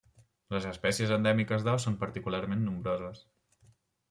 [0.53, 3.23] Les espècies endèmiques d'aus són particularment nombroses.